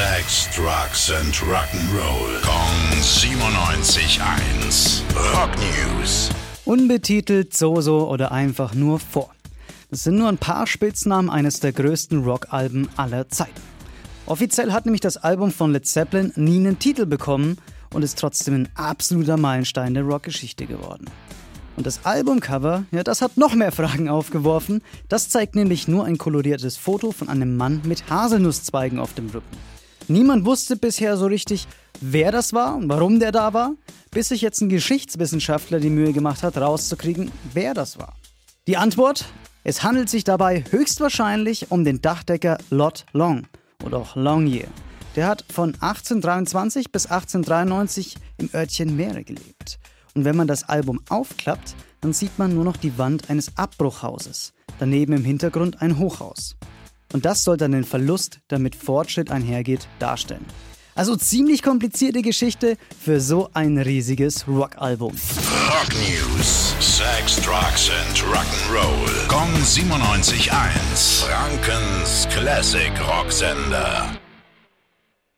[0.00, 2.40] Sex, Drugs and Rock'n'Roll.
[2.40, 5.02] Kong 97.1.
[5.34, 6.30] Rock News.
[6.64, 9.28] Unbetitelt, so-so oder einfach nur vor.
[9.90, 13.60] Das sind nur ein paar Spitznamen eines der größten Rockalben aller Zeiten.
[14.24, 17.58] Offiziell hat nämlich das Album von Led Zeppelin nie einen Titel bekommen
[17.92, 21.10] und ist trotzdem ein absoluter Meilenstein der Rockgeschichte geworden.
[21.76, 24.80] Und das Albumcover, ja, das hat noch mehr Fragen aufgeworfen.
[25.10, 29.58] Das zeigt nämlich nur ein koloriertes Foto von einem Mann mit Haselnusszweigen auf dem Rücken.
[30.10, 31.68] Niemand wusste bisher so richtig,
[32.00, 33.74] wer das war und warum der da war,
[34.10, 38.16] bis sich jetzt ein Geschichtswissenschaftler die Mühe gemacht hat, rauszukriegen, wer das war.
[38.66, 39.26] Die Antwort?
[39.62, 43.46] Es handelt sich dabei höchstwahrscheinlich um den Dachdecker Lot Long
[43.84, 44.66] oder auch Longyear.
[45.14, 49.78] Der hat von 1823 bis 1893 im Örtchen Meere gelebt.
[50.16, 54.54] Und wenn man das Album aufklappt, dann sieht man nur noch die Wand eines Abbruchhauses.
[54.80, 56.56] Daneben im Hintergrund ein Hochhaus.
[57.12, 60.44] Und das soll dann den Verlust, der mit Fortschritt einhergeht, darstellen.
[60.94, 65.12] Also ziemlich komplizierte Geschichte für so ein riesiges Rockalbum.
[65.12, 66.74] Rock News.
[66.78, 69.28] Sex, Drugs and Rock'n'Roll.
[69.28, 71.24] Kong 97.1.
[71.24, 74.19] Frankens Classic Rocksender.